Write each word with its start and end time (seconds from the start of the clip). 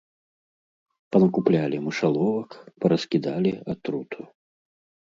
Панакуплялі 1.15 1.77
мышаловак, 1.89 2.49
параскідалі 2.81 3.57
атруту. 3.77 4.19